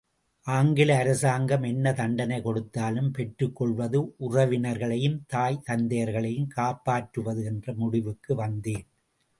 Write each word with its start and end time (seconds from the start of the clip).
ஆங்கில 0.47 0.95
அரசாங்கம் 0.97 1.63
என்ன 1.63 1.93
தண்டனை 1.93 2.41
கொடுத்தாலும் 2.41 3.11
பெற்றுக்கொள்வது, 3.11 3.99
உறவினர்களையும் 4.29 5.19
தாய் 5.27 5.63
தந்தையர்களையும் 5.65 6.47
காப்பாற்றுவது 6.47 7.43
என்ற 7.45 7.73
முடிவுக்கு 7.73 8.35
வந்தேன். 8.35 8.87